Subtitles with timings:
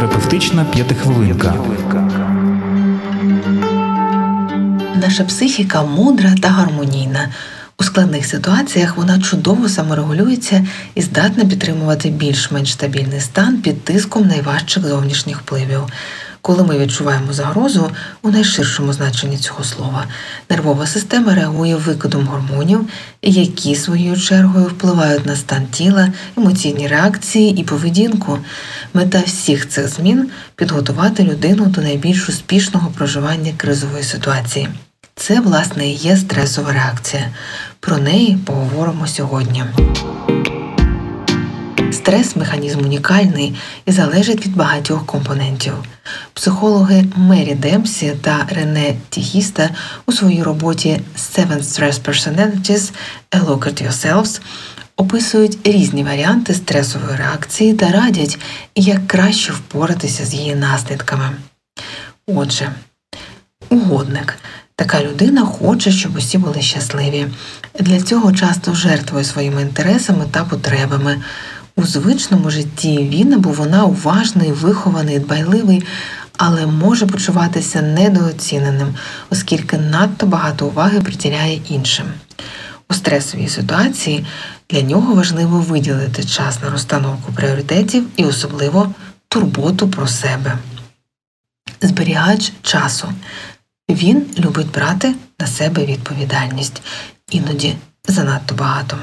[0.00, 1.54] Психотерапевтична п'ятихвилинка.
[4.94, 7.28] Наша психіка мудра та гармонійна.
[7.78, 14.86] У складних ситуаціях вона чудово саморегулюється і здатна підтримувати більш-менш стабільний стан під тиском найважчих
[14.86, 15.82] зовнішніх впливів.
[16.42, 17.90] Коли ми відчуваємо загрозу
[18.22, 20.04] у найширшому значенні цього слова,
[20.50, 22.86] нервова система реагує викидом гормонів,
[23.22, 28.38] які своєю чергою впливають на стан тіла, емоційні реакції і поведінку.
[28.94, 34.68] Мета всіх цих змін підготувати людину до найбільш успішного проживання кризової ситуації.
[35.16, 37.28] Це, власне, і є стресова реакція.
[37.80, 39.64] Про неї поговоримо сьогодні.
[41.92, 43.54] Стрес механізм унікальний
[43.86, 45.74] і залежить від багатьох компонентів.
[46.34, 49.70] Психологи Мері Демсі та Рене Тігіста
[50.06, 52.92] у своїй роботі Seven Stress Personalities–
[53.30, 54.40] A Look at Yourselves
[54.96, 58.38] описують різні варіанти стресової реакції та радять,
[58.74, 61.30] як краще впоратися з її наслідками.
[62.26, 62.72] Отже,
[63.68, 64.36] угодник.
[64.76, 67.26] Така людина хоче, щоб усі були щасливі.
[67.80, 71.22] Для цього часто жертвує своїми інтересами та потребами.
[71.80, 75.84] У звичному житті він або вона уважний, вихований, дбайливий,
[76.36, 78.94] але може почуватися недооціненим,
[79.30, 82.06] оскільки надто багато уваги приділяє іншим.
[82.90, 84.26] У стресовій ситуації
[84.70, 88.94] для нього важливо виділити час на розстановку пріоритетів і особливо
[89.28, 90.58] турботу про себе.
[91.80, 93.12] Зберігач часу.
[93.90, 96.82] Він любить брати на себе відповідальність,
[97.30, 97.76] іноді
[98.08, 98.98] занадто багато.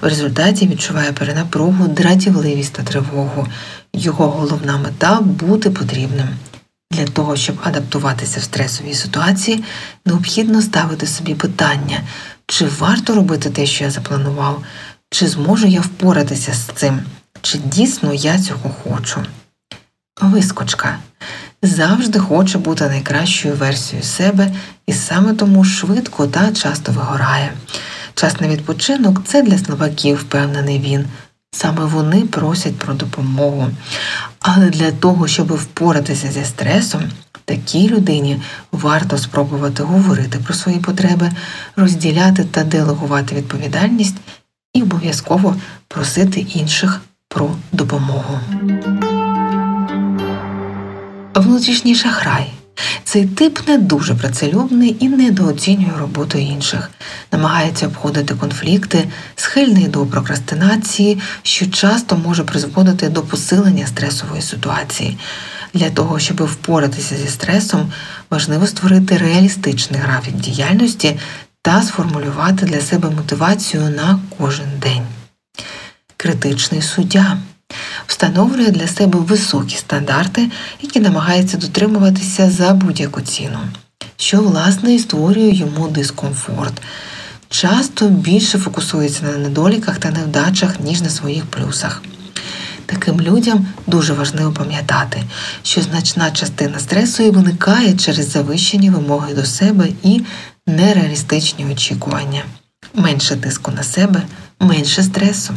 [0.00, 3.46] В результаті відчуває перенапругу, дратівливість та тривогу.
[3.92, 6.28] Його головна мета бути потрібним.
[6.90, 9.64] Для того, щоб адаптуватися в стресовій ситуації,
[10.06, 12.00] необхідно ставити собі питання,
[12.46, 14.62] чи варто робити те, що я запланував,
[15.10, 17.00] чи зможу я впоратися з цим,
[17.42, 19.20] чи дійсно я цього хочу.
[20.20, 20.98] Вискочка
[21.62, 24.54] завжди хоче бути найкращою версією себе
[24.86, 27.52] і саме тому швидко та часто вигорає.
[28.18, 31.04] Час на відпочинок це для слабаків, впевнений він.
[31.52, 33.70] Саме вони просять про допомогу.
[34.40, 37.02] Але для того, щоб впоратися зі стресом,
[37.44, 38.42] такій людині
[38.72, 41.30] варто спробувати говорити про свої потреби,
[41.76, 44.16] розділяти та делегувати відповідальність
[44.74, 45.56] і обов'язково
[45.88, 48.40] просити інших про допомогу.
[51.34, 52.57] Внутрішній шахрай.
[53.04, 56.90] Цей тип не дуже працелюбний і недооцінює роботу інших,
[57.32, 65.18] намагається обходити конфлікти, схильний до прокрастинації, що часто може призводити до посилення стресової ситуації.
[65.74, 67.92] Для того, щоб впоратися зі стресом,
[68.30, 71.18] важливо створити реалістичний графік діяльності
[71.62, 75.02] та сформулювати для себе мотивацію на кожен день.
[76.16, 77.38] Критичний суддя
[78.08, 80.50] встановлює для себе високі стандарти,
[80.82, 83.58] які намагається дотримуватися за будь-яку ціну,
[84.16, 86.72] що, власне, і створює йому дискомфорт.
[87.50, 92.02] Часто більше фокусується на недоліках та невдачах, ніж на своїх плюсах.
[92.86, 95.22] Таким людям дуже важливо пам'ятати,
[95.62, 100.20] що значна частина стресу і виникає через завищені вимоги до себе і
[100.66, 102.42] нереалістичні очікування.
[102.94, 104.22] Менше тиску на себе,
[104.60, 105.54] менше стресу.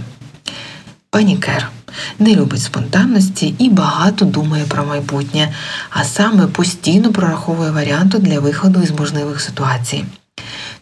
[1.09, 1.71] Панікер
[2.19, 5.53] не любить спонтанності і багато думає про майбутнє,
[5.89, 10.05] а саме постійно прораховує варіанти для виходу із можливих ситуацій.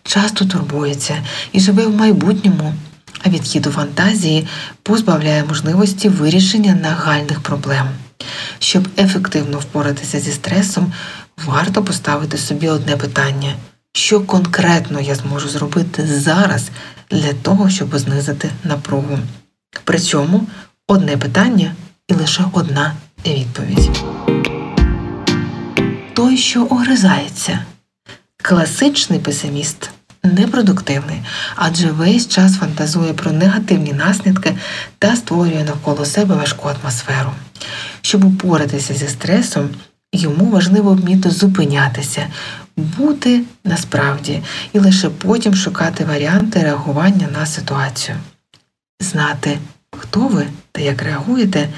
[0.03, 2.73] Часто турбується і живе в майбутньому,
[3.25, 4.47] а відхід у фантазії
[4.83, 7.87] позбавляє можливості вирішення нагальних проблем.
[8.59, 10.93] Щоб ефективно впоратися зі стресом,
[11.45, 13.53] варто поставити собі одне питання:
[13.93, 16.69] що конкретно я зможу зробити зараз
[17.11, 19.19] для того, щоб знизити напругу.
[19.83, 20.47] При цьому
[20.89, 21.75] одне питання
[22.07, 22.93] і лише одна
[23.25, 23.89] відповідь.
[26.13, 27.59] Той, що огризається,
[28.43, 29.89] класичний песиміст.
[30.23, 31.21] Непродуктивний,
[31.55, 34.55] адже весь час фантазує про негативні наслідки
[34.99, 37.31] та створює навколо себе важку атмосферу.
[38.01, 39.69] Щоб упоратися зі стресом,
[40.13, 42.27] йому важливо вміти зупинятися,
[42.77, 44.43] бути насправді
[44.73, 48.17] і лише потім шукати варіанти реагування на ситуацію.
[48.99, 49.59] Знати,
[49.91, 51.69] хто ви та як реагуєте,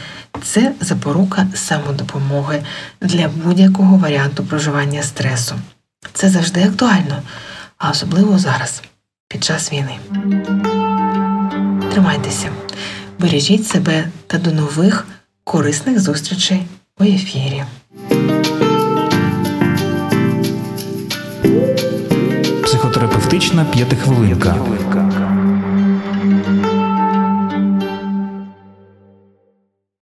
[0.44, 2.64] це запорука самодопомоги
[3.02, 5.56] для будь-якого варіанту проживання стресу.
[6.14, 7.22] Це завжди актуально,
[7.78, 8.82] а особливо зараз,
[9.28, 10.00] під час війни.
[11.92, 12.50] Тримайтеся,
[13.20, 15.08] бережіть себе та до нових
[15.44, 16.64] корисних зустрічей
[17.00, 17.64] у ефірі.
[22.64, 24.56] Психотерапевтична п'ятихвилинка.